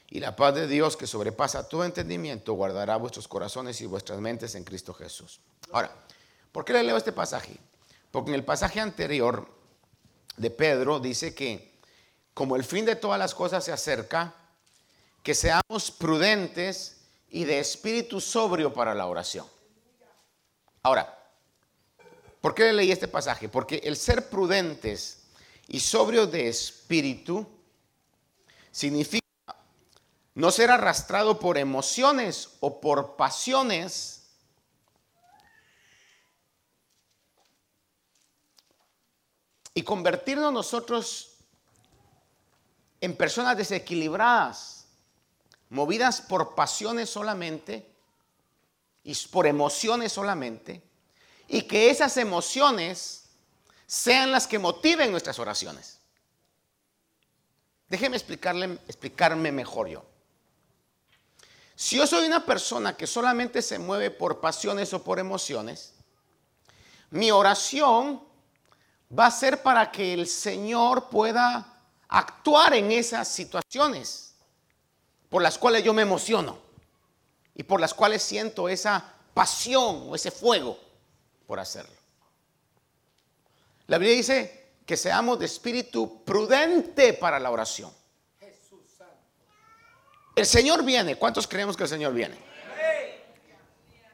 [0.10, 4.56] Y la paz de Dios que sobrepasa todo entendimiento guardará vuestros corazones y vuestras mentes
[4.56, 5.40] en Cristo Jesús.
[5.72, 5.90] Ahora,
[6.52, 7.56] ¿por qué le leo este pasaje?
[8.12, 9.48] Porque en el pasaje anterior
[10.36, 11.80] de Pedro dice que
[12.34, 14.36] como el fin de todas las cosas se acerca,
[15.24, 16.98] que seamos prudentes
[17.30, 19.48] y de espíritu sobrio para la oración.
[20.84, 21.19] Ahora,
[22.42, 23.50] ¿por qué le leí este pasaje?
[23.50, 25.24] Porque el ser prudentes
[25.68, 27.48] y sobrios de espíritu
[28.72, 29.26] significa
[30.36, 34.20] no ser arrastrado por emociones o por pasiones,
[39.80, 41.38] y convertirnos nosotros
[43.00, 44.88] en personas desequilibradas,
[45.70, 47.90] movidas por pasiones solamente
[49.06, 50.84] y por emociones solamente,
[51.50, 53.24] y que esas emociones
[53.88, 56.00] sean las que motiven nuestras oraciones.
[57.90, 60.06] Déjeme explicarle, explicarme mejor yo.
[61.76, 65.94] Si yo soy una persona que solamente se mueve por pasiones o por emociones,
[67.10, 68.24] mi oración
[69.18, 74.36] va a ser para que el Señor pueda actuar en esas situaciones
[75.30, 76.60] por las cuales yo me emociono
[77.56, 80.89] y por las cuales siento esa pasión o ese fuego
[81.50, 81.96] por hacerlo.
[83.88, 87.92] La Biblia dice que seamos de espíritu prudente para la oración.
[90.36, 91.16] El Señor viene.
[91.16, 92.38] ¿Cuántos creemos que el Señor viene?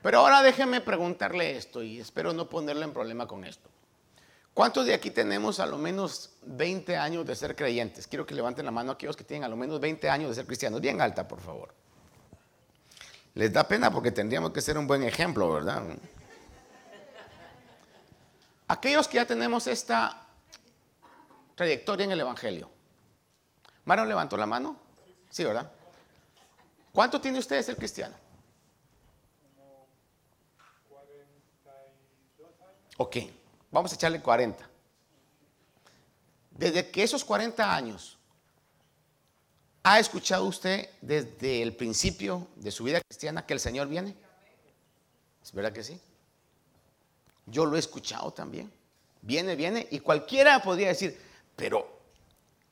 [0.02, 3.69] Pero ahora déjeme preguntarle esto y espero no ponerle en problema con esto.
[4.54, 8.08] ¿Cuántos de aquí tenemos a lo menos 20 años de ser creyentes?
[8.08, 10.45] Quiero que levanten la mano aquellos que tienen a lo menos 20 años de ser
[10.45, 10.80] cristianos.
[10.80, 11.74] Bien alta, por favor.
[13.34, 15.84] Les da pena porque tendríamos que ser un buen ejemplo, ¿verdad?
[18.67, 20.25] Aquellos que ya tenemos esta
[21.56, 22.69] trayectoria en el Evangelio.
[23.86, 24.78] ¿Maro levantó la mano?
[25.30, 25.71] Sí, ¿verdad?
[26.91, 28.15] ¿Cuánto tiene usted de ser cristiano?
[32.97, 33.17] Ok,
[33.71, 34.69] vamos a echarle 40.
[36.51, 38.17] Desde que esos 40 años
[39.84, 44.15] ha escuchado usted desde el principio de su vida cristiana que el Señor viene.
[45.43, 45.99] ¿Es verdad que sí?
[47.45, 48.71] Yo lo he escuchado también.
[49.21, 49.88] Viene, viene.
[49.91, 51.19] Y cualquiera podría decir,
[51.55, 51.95] pero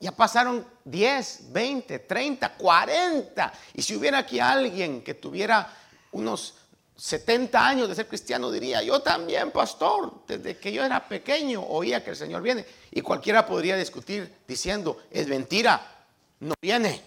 [0.00, 3.52] ya pasaron 10, 20, 30, 40.
[3.74, 5.72] Y si hubiera aquí alguien que tuviera
[6.12, 6.54] unos
[6.96, 12.04] 70 años de ser cristiano, diría, yo también, pastor, desde que yo era pequeño oía
[12.04, 12.64] que el Señor viene.
[12.90, 16.06] Y cualquiera podría discutir diciendo, es mentira,
[16.40, 17.02] no viene.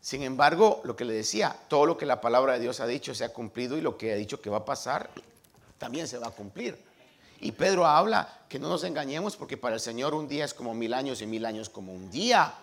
[0.00, 3.14] Sin embargo, lo que le decía, todo lo que la palabra de Dios ha dicho
[3.14, 5.10] se ha cumplido y lo que ha dicho que va a pasar,
[5.82, 6.78] también se va a cumplir.
[7.40, 10.74] Y Pedro habla que no nos engañemos porque para el Señor un día es como
[10.74, 12.54] mil años y mil años como un día.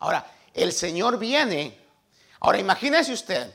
[0.00, 1.78] Ahora, el Señor viene.
[2.40, 3.50] Ahora, imagínese usted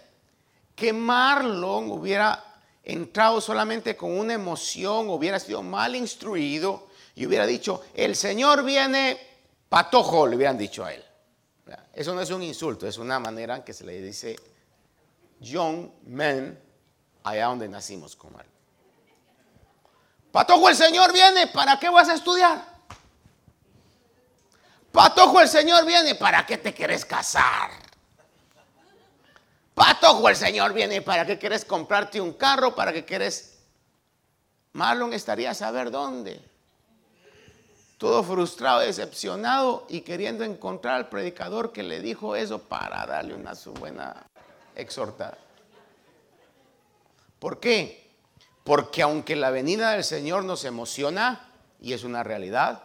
[0.75, 2.43] que Marlon hubiera
[2.83, 9.19] entrado solamente con una emoción, hubiera sido mal instruido y hubiera dicho, el Señor viene,
[9.69, 11.05] patojo, le hubieran dicho a él.
[11.93, 14.35] Eso no es un insulto, es una manera en que se le dice
[15.39, 16.68] young men
[17.23, 18.45] allá donde nacimos él.
[20.31, 22.63] Patojo, el Señor viene, ¿para qué vas a estudiar?
[24.91, 27.71] Patojo, el Señor viene, ¿para qué te quieres casar?
[29.73, 32.75] Patojo, el Señor viene, ¿para qué quieres comprarte un carro?
[32.75, 33.59] ¿Para qué quieres...
[34.73, 36.41] Marlon estaría a saber dónde.
[37.97, 43.55] Todo frustrado, decepcionado y queriendo encontrar al predicador que le dijo eso para darle una
[43.55, 44.25] su buena
[44.75, 45.37] exhortada.
[47.39, 48.11] ¿Por qué?
[48.63, 51.49] Porque aunque la venida del Señor nos emociona,
[51.81, 52.83] y es una realidad,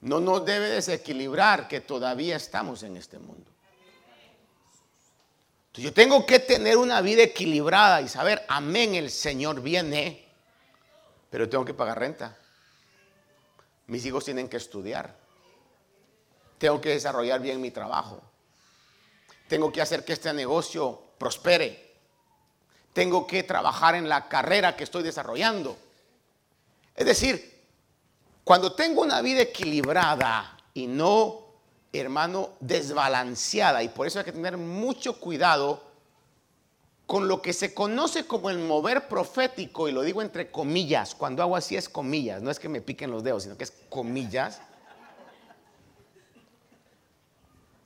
[0.00, 3.50] no nos debe desequilibrar que todavía estamos en este mundo.
[5.74, 10.24] Yo tengo que tener una vida equilibrada y saber, amén, el Señor viene,
[11.30, 12.36] pero tengo que pagar renta.
[13.88, 15.16] Mis hijos tienen que estudiar.
[16.58, 18.22] Tengo que desarrollar bien mi trabajo.
[19.48, 21.83] Tengo que hacer que este negocio prospere
[22.94, 25.76] tengo que trabajar en la carrera que estoy desarrollando.
[26.94, 27.62] Es decir,
[28.44, 31.40] cuando tengo una vida equilibrada y no,
[31.92, 35.82] hermano, desbalanceada, y por eso hay que tener mucho cuidado
[37.06, 41.42] con lo que se conoce como el mover profético, y lo digo entre comillas, cuando
[41.42, 44.60] hago así es comillas, no es que me piquen los dedos, sino que es comillas.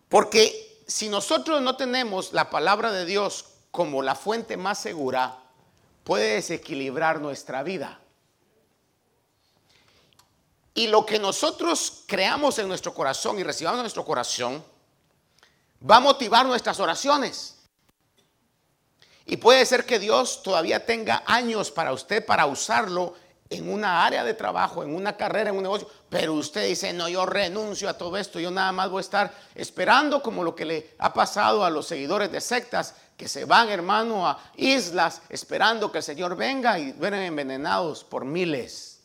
[0.09, 5.37] Porque si nosotros no tenemos la palabra de Dios como la fuente más segura,
[6.05, 8.01] puede desequilibrar nuestra vida.
[10.75, 14.65] Y lo que nosotros creamos en nuestro corazón y recibamos en nuestro corazón
[15.89, 17.57] va a motivar nuestras oraciones.
[19.27, 23.15] Y puede ser que Dios todavía tenga años para usted para usarlo
[23.51, 27.09] en una área de trabajo, en una carrera, en un negocio, pero usted dice, no,
[27.09, 30.65] yo renuncio a todo esto, yo nada más voy a estar esperando como lo que
[30.65, 35.91] le ha pasado a los seguidores de sectas que se van, hermano, a islas esperando
[35.91, 39.01] que el Señor venga y ven envenenados por miles.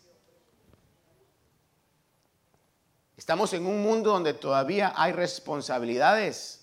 [3.18, 6.61] Estamos en un mundo donde todavía hay responsabilidades,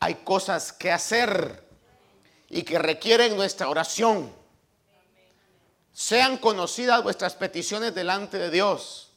[0.00, 1.62] hay cosas que hacer
[2.48, 4.32] y que requieren nuestra oración.
[5.92, 9.12] Sean conocidas vuestras peticiones delante de Dios.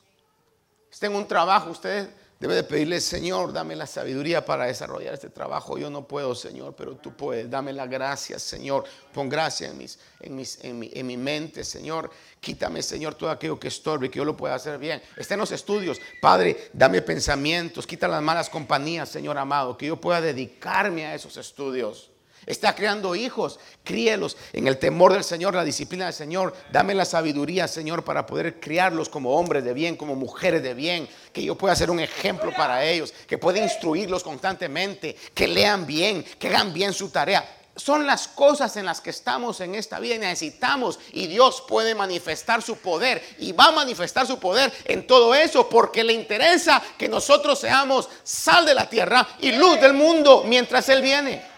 [0.92, 2.10] Estén en un trabajo, usted
[2.40, 5.78] debe de pedirle, Señor, dame la sabiduría para desarrollar este trabajo.
[5.78, 7.50] Yo no puedo, Señor, pero tú puedes.
[7.50, 8.86] Dame la gracia, Señor.
[9.14, 12.10] Pon gracia en, mis, en, mis, en, mi, en mi mente, Señor.
[12.40, 15.02] Quítame, Señor, todo aquello que estorbe, que yo lo pueda hacer bien.
[15.18, 16.00] Está en los estudios.
[16.22, 17.86] Padre, dame pensamientos.
[17.86, 22.10] Quita las malas compañías, Señor amado, que yo pueda dedicarme a esos estudios.
[22.46, 26.56] Está creando hijos, críelos en el temor del Señor, la disciplina del Señor.
[26.72, 31.08] Dame la sabiduría, Señor, para poder criarlos como hombres de bien, como mujeres de bien.
[31.34, 36.24] Que yo pueda ser un ejemplo para ellos, que pueda instruirlos constantemente, que lean bien,
[36.24, 37.58] que hagan bien su tarea.
[37.80, 41.00] Son las cosas en las que estamos en esta vida y necesitamos.
[41.14, 45.70] Y Dios puede manifestar su poder y va a manifestar su poder en todo eso
[45.70, 50.90] porque le interesa que nosotros seamos sal de la tierra y luz del mundo mientras
[50.90, 51.49] Él viene.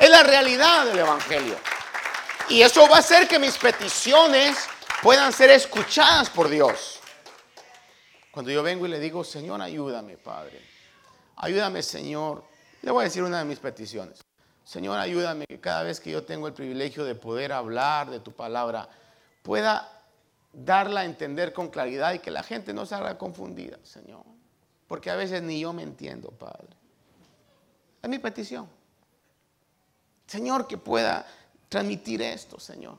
[0.00, 1.56] Es la realidad del Evangelio.
[2.48, 4.56] Y eso va a hacer que mis peticiones
[5.02, 7.00] puedan ser escuchadas por Dios.
[8.30, 10.58] Cuando yo vengo y le digo, Señor, ayúdame, Padre.
[11.36, 12.42] Ayúdame, Señor.
[12.80, 14.24] Le voy a decir una de mis peticiones.
[14.64, 18.32] Señor, ayúdame que cada vez que yo tengo el privilegio de poder hablar de tu
[18.32, 18.88] palabra,
[19.42, 20.02] pueda
[20.50, 24.24] darla a entender con claridad y que la gente no se haga confundida, Señor.
[24.88, 26.68] Porque a veces ni yo me entiendo, Padre.
[28.02, 28.79] Es mi petición.
[30.30, 31.26] Señor, que pueda
[31.68, 32.94] transmitir esto, Señor.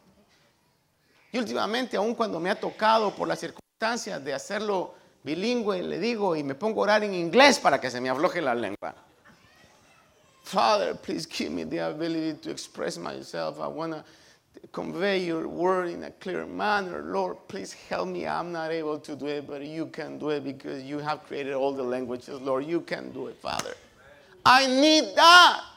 [1.31, 6.35] Y últimamente, aun cuando me ha tocado por las circunstancias de hacerlo bilingüe, le digo
[6.35, 8.93] y me pongo a orar en inglés para que se me afloje la lengua.
[10.43, 13.61] Father, please give me the ability to express myself.
[13.61, 14.03] I want to
[14.73, 17.01] convey your word in a clear manner.
[17.01, 18.27] Lord, please help me.
[18.27, 21.53] I'm not able to do it, but you can do it because you have created
[21.53, 22.41] all the languages.
[22.41, 23.73] Lord, you can do it, Father.
[24.45, 25.70] I need that.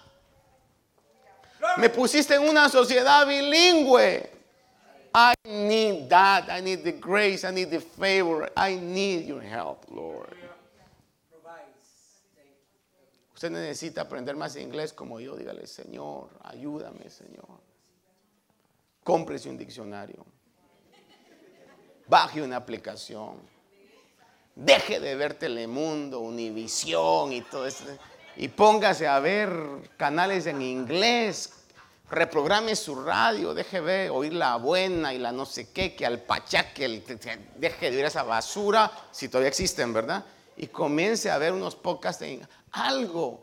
[1.78, 4.30] Me pusiste en una sociedad bilingüe.
[5.14, 6.48] I need that.
[6.50, 7.44] I need the grace.
[7.44, 8.50] I need the favor.
[8.56, 10.34] I need your help, Lord.
[13.34, 15.36] Usted necesita aprender más inglés como yo.
[15.36, 17.60] Dígale, Señor, ayúdame, Señor.
[19.02, 20.24] Cómprese un diccionario.
[22.06, 23.38] Baje una aplicación.
[24.54, 27.84] Deje de ver Telemundo, Univisión y todo eso.
[28.36, 29.52] Y póngase a ver
[29.96, 31.52] canales en inglés
[32.14, 36.20] reprograme su radio, deje ver, oír la buena y la no sé qué, que al
[36.20, 36.88] pachaque,
[37.56, 40.24] deje de oír esa basura, si todavía existen, ¿verdad?
[40.56, 43.42] Y comience a ver unos podcasts en algo.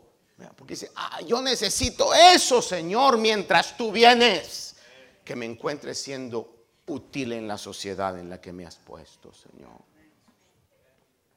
[0.56, 4.76] Porque dice, ah, yo necesito eso, Señor, mientras tú vienes,
[5.24, 9.80] que me encuentre siendo útil en la sociedad en la que me has puesto, Señor.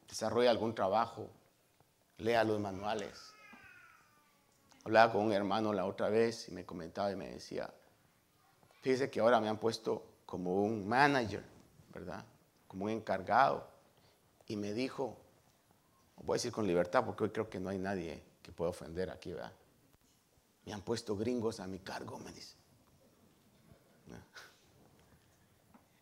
[0.08, 1.30] Desarrolla algún trabajo,
[2.18, 3.35] lea los manuales
[4.86, 7.74] Hablaba con un hermano la otra vez y me comentaba y me decía,
[8.82, 11.44] fíjese que ahora me han puesto como un manager,
[11.92, 12.24] ¿verdad?
[12.68, 13.68] Como un encargado.
[14.46, 15.18] Y me dijo,
[16.18, 19.10] voy a decir con libertad porque hoy creo que no hay nadie que pueda ofender
[19.10, 19.54] aquí, ¿verdad?
[20.66, 22.56] Me han puesto gringos a mi cargo, me dice.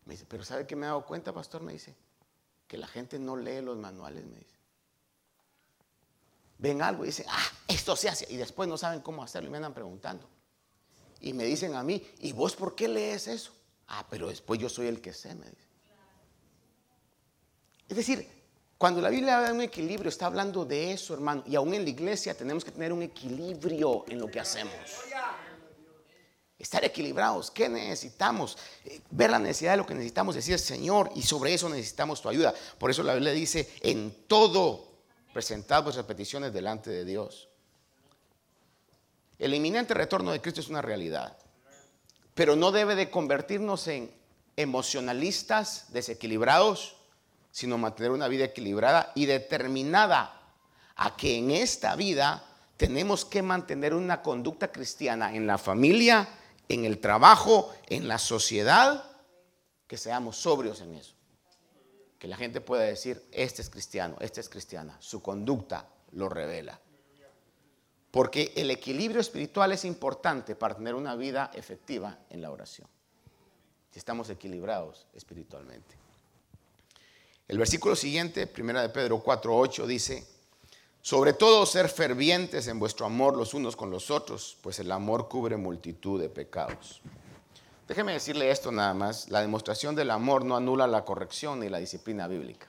[0.04, 1.62] Me dice, pero ¿sabe qué me he dado cuenta, pastor?
[1.62, 1.94] Me dice,
[2.68, 4.53] que la gente no lee los manuales, me dice
[6.64, 9.50] ven algo y dicen, ah, esto se hace, y después no saben cómo hacerlo y
[9.50, 10.26] me andan preguntando.
[11.20, 13.52] Y me dicen a mí, ¿y vos por qué lees eso?
[13.86, 15.68] Ah, pero después yo soy el que sé, me dice.
[17.86, 18.26] Es decir,
[18.78, 21.44] cuando la Biblia habla de un equilibrio, está hablando de eso, hermano.
[21.46, 24.74] Y aún en la iglesia tenemos que tener un equilibrio en lo que hacemos.
[26.58, 27.50] Estar equilibrados.
[27.50, 28.56] ¿Qué necesitamos?
[28.86, 32.30] Eh, ver la necesidad de lo que necesitamos, decir, Señor, y sobre eso necesitamos tu
[32.30, 32.54] ayuda.
[32.78, 34.93] Por eso la Biblia dice, en todo
[35.34, 37.48] presentad vuestras peticiones delante de Dios.
[39.38, 41.36] El inminente retorno de Cristo es una realidad,
[42.34, 44.14] pero no debe de convertirnos en
[44.56, 46.96] emocionalistas desequilibrados,
[47.50, 50.40] sino mantener una vida equilibrada y determinada
[50.94, 52.44] a que en esta vida
[52.76, 56.28] tenemos que mantener una conducta cristiana en la familia,
[56.68, 59.04] en el trabajo, en la sociedad,
[59.88, 61.13] que seamos sobrios en eso.
[62.24, 66.80] Que la gente pueda decir, este es cristiano, esta es cristiana, su conducta lo revela.
[68.10, 72.88] Porque el equilibrio espiritual es importante para tener una vida efectiva en la oración.
[73.90, 75.96] Si estamos equilibrados espiritualmente.
[77.46, 80.26] El versículo siguiente, primera de Pedro 4:8 dice,
[81.02, 85.28] sobre todo ser fervientes en vuestro amor los unos con los otros, pues el amor
[85.28, 87.02] cubre multitud de pecados.
[87.86, 91.78] Déjeme decirle esto nada más, la demostración del amor no anula la corrección ni la
[91.78, 92.66] disciplina bíblica.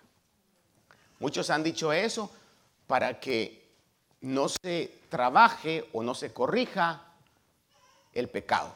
[1.20, 2.30] Muchos han dicho eso
[2.86, 3.66] para que
[4.22, 7.14] no se trabaje o no se corrija
[8.14, 8.76] el pecado.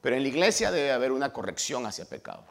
[0.00, 2.44] Pero en la iglesia debe haber una corrección hacia el pecado.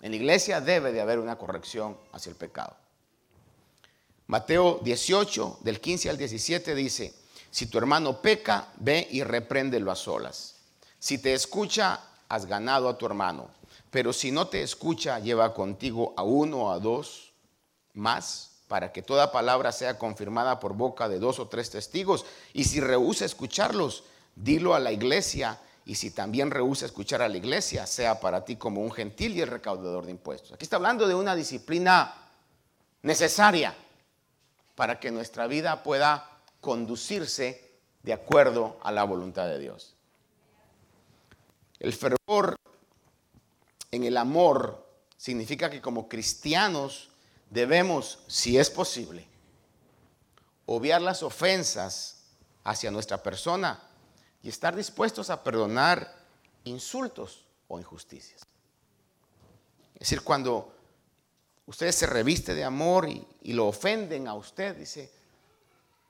[0.00, 2.76] En la iglesia debe de haber una corrección hacia el pecado.
[4.28, 7.14] Mateo 18, del 15 al 17 dice,
[7.50, 10.57] si tu hermano peca, ve y repréndelo a solas.
[10.98, 13.48] Si te escucha, has ganado a tu hermano.
[13.90, 17.32] Pero si no te escucha, lleva contigo a uno o a dos
[17.94, 22.26] más para que toda palabra sea confirmada por boca de dos o tres testigos.
[22.52, 24.04] Y si rehúsa escucharlos,
[24.36, 25.58] dilo a la iglesia.
[25.86, 29.40] Y si también rehúsa escuchar a la iglesia, sea para ti como un gentil y
[29.40, 30.52] el recaudador de impuestos.
[30.52, 32.14] Aquí está hablando de una disciplina
[33.02, 33.74] necesaria
[34.74, 36.30] para que nuestra vida pueda
[36.60, 37.72] conducirse
[38.02, 39.94] de acuerdo a la voluntad de Dios.
[41.80, 42.56] El fervor
[43.90, 47.10] en el amor significa que como cristianos
[47.50, 49.26] debemos, si es posible,
[50.66, 52.24] obviar las ofensas
[52.64, 53.82] hacia nuestra persona
[54.42, 56.14] y estar dispuestos a perdonar
[56.64, 58.42] insultos o injusticias.
[59.94, 60.72] Es decir, cuando
[61.66, 65.10] usted se reviste de amor y, lo ofenden a usted, dice,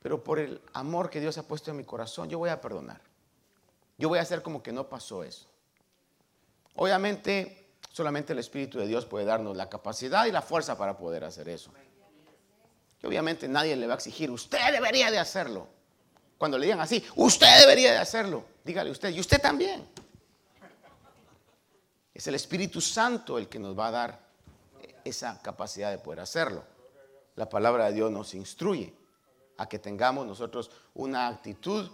[0.03, 3.01] pero por el amor que Dios ha puesto en mi corazón, yo voy a perdonar.
[3.97, 5.47] Yo voy a hacer como que no pasó eso.
[6.81, 11.24] Obviamente, solamente el Espíritu de Dios puede darnos la capacidad y la fuerza para poder
[11.24, 11.72] hacer eso.
[13.03, 15.66] Y obviamente nadie le va a exigir, usted debería de hacerlo.
[16.39, 19.89] Cuando le digan así, usted debería de hacerlo, dígale usted, y usted también.
[22.14, 24.29] Es el Espíritu Santo el que nos va a dar
[25.05, 26.62] esa capacidad de poder hacerlo.
[27.35, 28.95] La palabra de Dios nos instruye
[29.57, 31.91] a que tengamos nosotros una actitud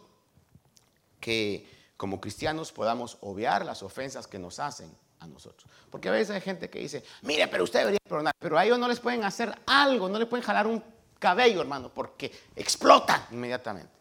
[1.20, 4.90] que como cristianos podamos obviar las ofensas que nos hacen
[5.20, 5.70] a nosotros.
[5.90, 8.78] Porque a veces hay gente que dice, mire, pero usted debería perdonar, pero a ellos
[8.78, 10.82] no les pueden hacer algo, no le pueden jalar un
[11.18, 13.92] cabello, hermano, porque explotan inmediatamente.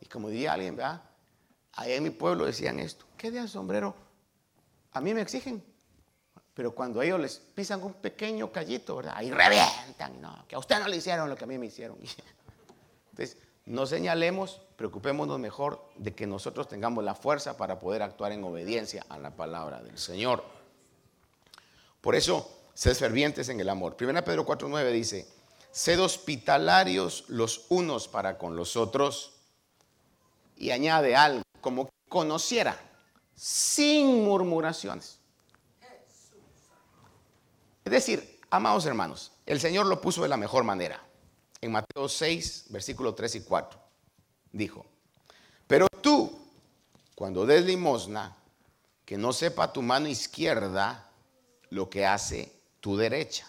[0.00, 1.02] Y como diría alguien, ¿verdad?
[1.72, 3.96] Ahí en mi pueblo decían esto, ¿qué de sombrero?
[4.92, 5.64] A mí me exigen,
[6.54, 9.14] pero cuando ellos les pisan un pequeño callito, ¿verdad?
[9.16, 10.20] Ahí revientan.
[10.20, 11.98] No, que a usted no le hicieron lo que a mí me hicieron.
[13.10, 13.36] Entonces,
[13.66, 19.04] no señalemos, preocupémonos mejor de que nosotros tengamos la fuerza para poder actuar en obediencia
[19.08, 20.44] a la palabra del Señor.
[22.00, 23.96] Por eso, sed fervientes en el amor.
[23.98, 25.26] 1 Pedro 4.9 dice,
[25.70, 29.32] sed hospitalarios los unos para con los otros.
[30.56, 32.78] Y añade algo, como conociera,
[33.34, 35.18] sin murmuraciones.
[37.84, 41.02] Es decir, amados hermanos, el Señor lo puso de la mejor manera.
[41.64, 43.80] En Mateo 6, versículos 3 y 4,
[44.52, 44.84] dijo,
[45.66, 46.46] pero tú,
[47.14, 48.36] cuando des limosna,
[49.02, 51.10] que no sepa tu mano izquierda
[51.70, 53.46] lo que hace tu derecha,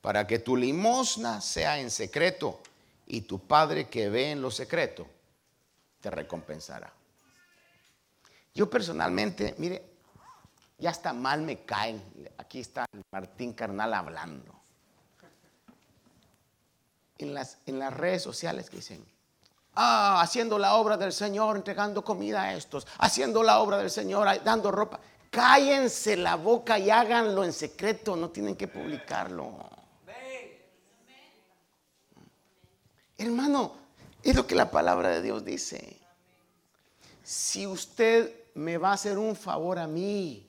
[0.00, 2.58] para que tu limosna sea en secreto
[3.06, 5.06] y tu Padre que ve en lo secreto
[6.00, 6.90] te recompensará.
[8.54, 9.84] Yo personalmente, mire,
[10.78, 12.02] ya hasta mal me caen.
[12.38, 14.65] Aquí está Martín Carnal hablando.
[17.18, 19.04] En las, en las redes sociales que dicen,
[19.74, 24.28] ah, haciendo la obra del Señor, entregando comida a estos, haciendo la obra del Señor,
[24.44, 25.00] dando ropa.
[25.30, 29.54] Cállense la boca y háganlo en secreto, no tienen que publicarlo.
[33.18, 33.72] Hermano,
[34.22, 35.98] es lo que la palabra de Dios dice.
[37.22, 40.46] Si usted me va a hacer un favor a mí,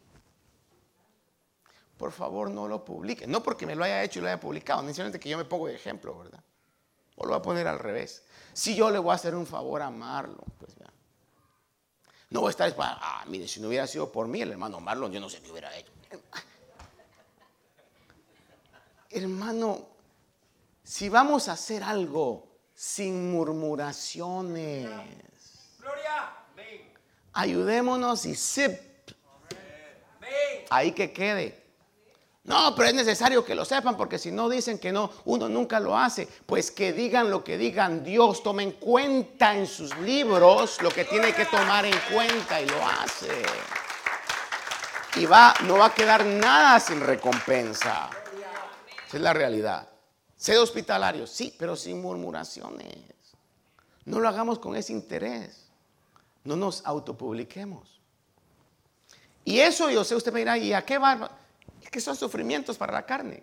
[1.97, 3.25] por favor no lo publique.
[3.25, 5.67] No porque me lo haya hecho y lo haya publicado, necesariamente que yo me pongo
[5.67, 6.43] de ejemplo, ¿verdad?
[7.17, 8.23] O lo voy a poner al revés.
[8.53, 10.87] Si yo le voy a hacer un favor a Marlon, pues ya.
[12.29, 15.11] No voy a estar, ah, mire, si no hubiera sido por mí, el hermano Marlon,
[15.11, 15.91] yo no sé qué hubiera hecho.
[19.09, 19.87] Hermano,
[20.83, 24.89] si vamos a hacer algo, sin murmuraciones.
[27.33, 28.79] Ayudémonos y zip.
[30.69, 31.66] Ahí que quede.
[32.47, 35.81] No, pero es necesario que lo sepan porque si no dicen que no, uno nunca
[35.81, 36.25] lo hace.
[36.45, 41.33] Pues que digan lo que digan Dios, tomen cuenta en sus libros lo que tiene
[41.33, 43.43] que tomar en cuenta y lo hace.
[45.17, 48.09] Y va, no va a quedar nada sin recompensa.
[49.07, 49.85] Esa es la realidad.
[50.37, 53.03] Sé hospitalario, sí, pero sin murmuraciones.
[54.05, 55.65] No lo hagamos con ese interés.
[56.45, 57.99] No nos autopubliquemos.
[59.43, 61.29] Y eso yo sé, usted me dirá, ¿y a qué va?
[61.87, 63.41] Es que son sufrimientos para la carne.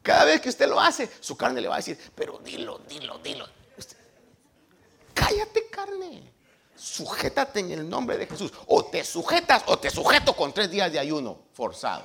[0.00, 3.18] Cada vez que usted lo hace, su carne le va a decir, pero dilo, dilo,
[3.18, 3.44] dilo.
[5.12, 6.32] cállate carne.
[6.76, 8.52] Sujétate en el nombre de Jesús.
[8.68, 12.04] O te sujetas o te sujeto con tres días de ayuno forzado.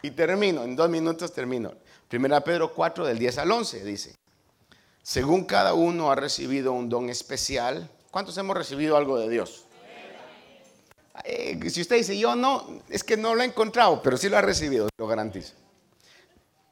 [0.00, 1.74] Y termino, en dos minutos termino.
[2.08, 4.16] Primera Pedro 4 del 10 al 11 dice,
[5.10, 9.64] según cada uno ha recibido un don especial, ¿cuántos hemos recibido algo de Dios?
[11.24, 14.38] Eh, si usted dice, yo no, es que no lo he encontrado, pero sí lo
[14.38, 15.54] ha recibido, lo garantizo.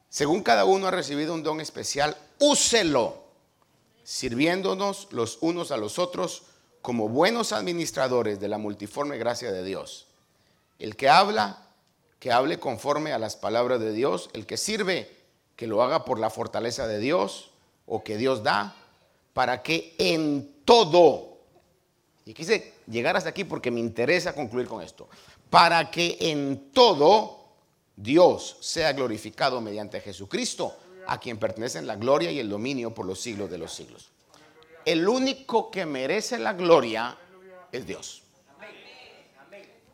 [0.07, 3.25] Según cada uno ha recibido un don especial, úselo,
[4.05, 6.43] sirviéndonos los unos a los otros
[6.81, 10.07] como buenos administradores de la multiforme gracia de Dios.
[10.79, 11.67] El que habla,
[12.19, 14.29] que hable conforme a las palabras de Dios.
[14.31, 15.13] El que sirve,
[15.57, 17.48] que lo haga por la fortaleza de Dios
[17.89, 18.75] o que Dios da,
[19.33, 21.39] para que en todo,
[22.25, 25.09] y quise llegar hasta aquí porque me interesa concluir con esto,
[25.49, 27.39] para que en todo
[27.95, 30.75] Dios sea glorificado mediante Jesucristo,
[31.07, 34.09] a quien pertenecen la gloria y el dominio por los siglos de los siglos.
[34.85, 37.17] El único que merece la gloria
[37.71, 38.21] es Dios.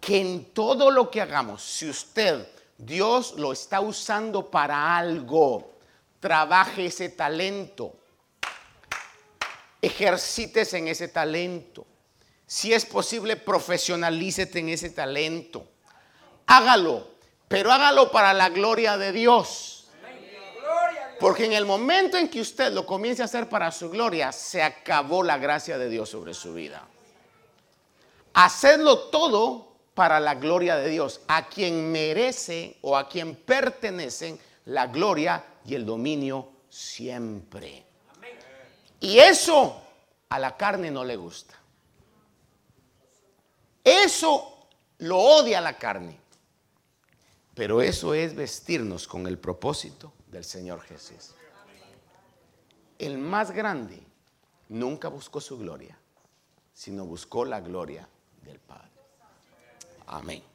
[0.01, 5.74] Que en todo lo que hagamos, si usted, Dios lo está usando para algo,
[6.25, 7.93] trabaje ese talento,
[9.79, 11.85] ejercites en ese talento.
[12.47, 15.67] Si es posible, profesionalícete en ese talento.
[16.47, 17.11] Hágalo,
[17.47, 19.87] pero hágalo para la gloria de Dios.
[21.19, 24.63] Porque en el momento en que usted lo comience a hacer para su gloria, se
[24.63, 26.87] acabó la gracia de Dios sobre su vida.
[28.33, 34.87] Hacedlo todo para la gloria de Dios, a quien merece o a quien pertenecen la
[34.87, 37.85] gloria y el dominio siempre.
[38.99, 39.81] Y eso
[40.29, 41.55] a la carne no le gusta.
[43.83, 44.67] Eso
[44.99, 46.19] lo odia la carne.
[47.53, 51.33] Pero eso es vestirnos con el propósito del Señor Jesús.
[52.99, 54.01] El más grande
[54.69, 55.97] nunca buscó su gloria,
[56.73, 58.07] sino buscó la gloria
[58.43, 58.91] del Padre.
[60.07, 60.54] Amén.